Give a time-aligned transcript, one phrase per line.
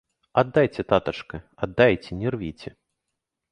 [0.41, 2.69] Аддайце, татачка, аддайце, не рвіце!